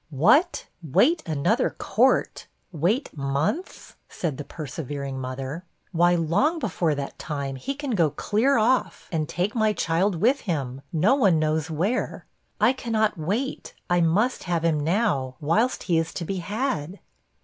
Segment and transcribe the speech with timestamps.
[0.09, 0.65] 'What!
[0.81, 2.47] wait another court!
[2.71, 5.63] wait months?' said the persevering mother.
[5.91, 10.39] 'Why, long before that time, he can go clear off, and take my child with
[10.39, 12.25] him no one knows where.
[12.59, 16.97] I cannot wait; I must have him now, whilst he is to be had.'